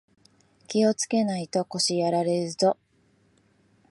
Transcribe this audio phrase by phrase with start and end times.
[0.67, 2.75] 気をつけないと腰やられるぞ